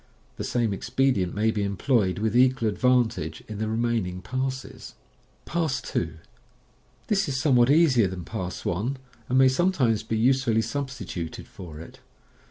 The 0.37 0.43
same 0.43 0.73
expedient 0.73 1.35
may 1.35 1.51
be 1.51 1.61
employed 1.61 2.17
with 2.17 2.35
equal 2.35 2.67
advantage 2.67 3.43
in 3.47 3.59
the 3.59 3.67
remaining 3.67 4.23
parses. 4.23 4.95
Pass 5.45 5.79
2.— 5.79 6.15
This 7.07 7.29
is 7.29 7.39
somewhat 7.39 7.69
easier 7.69 8.07
than 8.07 8.25
Pass 8.25 8.65
1, 8.65 8.97
and 9.29 9.37
may 9.37 9.47
some 9.47 9.71
times 9.71 10.01
be 10.01 10.17
usefully 10.17 10.63
substituted 10.63 11.47
for 11.47 11.79
it. 11.79 11.99